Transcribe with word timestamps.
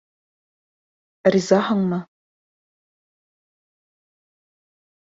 Ризаһыңмы?! 1.35 2.01